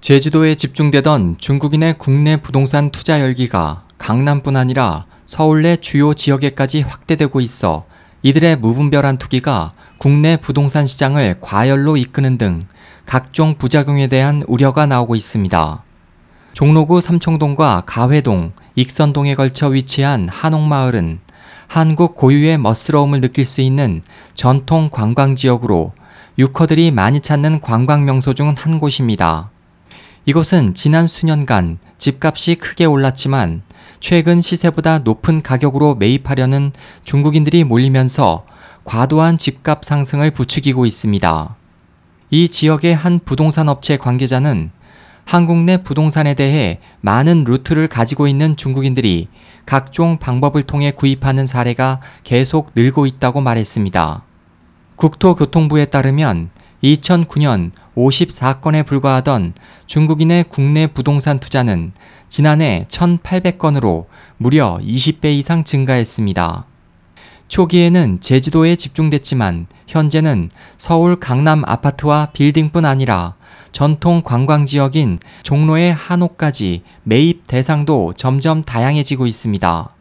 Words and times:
제주도에 0.00 0.54
집중되던 0.54 1.36
중국인의 1.38 1.98
국내 1.98 2.38
부동산 2.38 2.90
투자 2.90 3.20
열기가 3.20 3.84
강남뿐 3.98 4.56
아니라 4.56 5.04
서울 5.26 5.62
내 5.62 5.76
주요 5.76 6.14
지역에까지 6.14 6.80
확대되고 6.80 7.38
있어 7.40 7.84
이들의 8.22 8.56
무분별한 8.56 9.18
투기가 9.18 9.72
국내 9.98 10.38
부동산 10.38 10.86
시장을 10.86 11.36
과열로 11.42 11.98
이끄는 11.98 12.38
등 12.38 12.66
각종 13.04 13.56
부작용에 13.56 14.06
대한 14.06 14.42
우려가 14.48 14.86
나오고 14.86 15.16
있습니다. 15.16 15.82
종로구 16.54 17.02
삼청동과 17.02 17.82
가회동, 17.84 18.52
익선동에 18.76 19.34
걸쳐 19.34 19.68
위치한 19.68 20.30
한옥마을은 20.30 21.20
한국 21.66 22.14
고유의 22.14 22.56
멋스러움을 22.56 23.20
느낄 23.20 23.44
수 23.44 23.60
있는 23.60 24.00
전통 24.32 24.88
관광 24.90 25.34
지역으로 25.34 25.92
유커들이 26.38 26.90
많이 26.90 27.20
찾는 27.20 27.60
관광 27.60 28.06
명소 28.06 28.32
중 28.32 28.54
한 28.56 28.80
곳입니다. 28.80 29.50
이곳은 30.26 30.74
지난 30.74 31.06
수년간 31.06 31.78
집값이 31.96 32.56
크게 32.56 32.84
올랐지만 32.84 33.62
최근 34.00 34.40
시세보다 34.40 34.98
높은 34.98 35.40
가격으로 35.40 35.94
매입하려는 35.94 36.72
중국인들이 37.04 37.64
몰리면서 37.64 38.44
과도한 38.84 39.38
집값 39.38 39.84
상승을 39.84 40.30
부추기고 40.30 40.84
있습니다. 40.84 41.56
이 42.30 42.48
지역의 42.48 42.94
한 42.94 43.20
부동산 43.24 43.68
업체 43.68 43.96
관계자는 43.96 44.70
한국 45.24 45.58
내 45.58 45.82
부동산에 45.82 46.34
대해 46.34 46.80
많은 47.00 47.44
루트를 47.44 47.88
가지고 47.88 48.26
있는 48.26 48.56
중국인들이 48.56 49.28
각종 49.64 50.18
방법을 50.18 50.64
통해 50.64 50.90
구입하는 50.90 51.46
사례가 51.46 52.00
계속 52.24 52.72
늘고 52.74 53.06
있다고 53.06 53.40
말했습니다. 53.40 54.22
국토교통부에 54.96 55.86
따르면 55.86 56.50
2009년 56.82 57.70
54건에 58.00 58.86
불과하던 58.86 59.54
중국인의 59.86 60.44
국내 60.48 60.86
부동산 60.86 61.38
투자는 61.38 61.92
지난해 62.28 62.86
1,800건으로 62.88 64.06
무려 64.36 64.78
20배 64.82 65.26
이상 65.26 65.64
증가했습니다. 65.64 66.66
초기에는 67.48 68.20
제주도에 68.20 68.76
집중됐지만 68.76 69.66
현재는 69.88 70.50
서울 70.76 71.18
강남 71.18 71.64
아파트와 71.66 72.30
빌딩뿐 72.32 72.84
아니라 72.84 73.34
전통 73.72 74.22
관광 74.22 74.66
지역인 74.66 75.18
종로의 75.42 75.92
한옥까지 75.92 76.82
매입 77.02 77.46
대상도 77.48 78.12
점점 78.12 78.62
다양해지고 78.62 79.26
있습니다. 79.26 79.94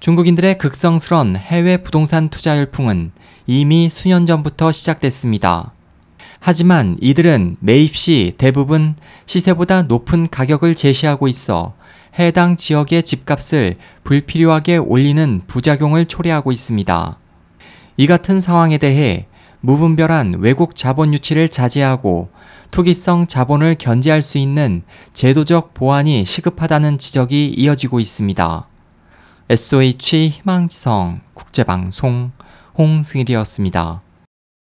중국인들의 0.00 0.58
극성스런 0.58 1.36
해외 1.36 1.76
부동산 1.76 2.28
투자 2.28 2.58
열풍은 2.58 3.12
이미 3.46 3.88
수년 3.88 4.26
전부터 4.26 4.72
시작됐습니다. 4.72 5.72
하지만 6.44 6.96
이들은 7.00 7.58
매입 7.60 7.94
시 7.94 8.34
대부분 8.36 8.96
시세보다 9.26 9.82
높은 9.82 10.28
가격을 10.28 10.74
제시하고 10.74 11.28
있어 11.28 11.74
해당 12.18 12.56
지역의 12.56 13.04
집값을 13.04 13.76
불필요하게 14.02 14.78
올리는 14.78 15.40
부작용을 15.46 16.06
초래하고 16.06 16.50
있습니다. 16.50 17.16
이 17.96 18.06
같은 18.08 18.40
상황에 18.40 18.78
대해 18.78 19.26
무분별한 19.60 20.38
외국 20.40 20.74
자본 20.74 21.14
유치를 21.14 21.48
자제하고 21.48 22.30
투기성 22.72 23.28
자본을 23.28 23.76
견제할 23.78 24.20
수 24.20 24.36
있는 24.36 24.82
제도적 25.12 25.74
보완이 25.74 26.24
시급하다는 26.24 26.98
지적이 26.98 27.50
이어지고 27.56 28.00
있습니다. 28.00 28.66
SOH 29.48 30.28
희망지성 30.30 31.20
국제방송 31.34 32.32
홍승일이었습니다. 32.76 34.02